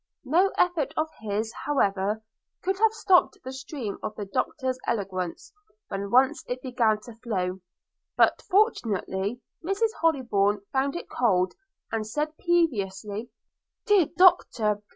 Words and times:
–No 0.39 0.51
effort 0.57 0.95
of 0.97 1.11
his, 1.19 1.53
however, 1.65 2.23
could 2.63 2.79
have 2.79 2.91
stopped 2.91 3.37
the 3.43 3.53
stream 3.53 3.99
of 4.01 4.15
the 4.15 4.25
Doctor's 4.25 4.79
eloquence, 4.87 5.53
when 5.89 6.09
once 6.09 6.43
it 6.47 6.63
began 6.63 6.99
to 7.01 7.15
flow; 7.17 7.59
but 8.17 8.41
fortunately 8.49 9.41
Mrs 9.63 9.93
Hollybourn 10.01 10.61
found 10.73 10.95
it 10.95 11.07
cold, 11.07 11.53
and 11.91 12.07
said 12.07 12.35
peevishly, 12.39 13.29
'Dear 13.85 14.07
Doctor! 14.17 14.81